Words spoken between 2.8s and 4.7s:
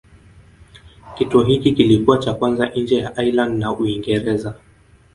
ya Ireland na Uingereza.